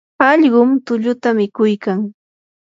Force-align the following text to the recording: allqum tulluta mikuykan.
allqum 0.29 0.71
tulluta 0.85 1.29
mikuykan. 1.37 1.99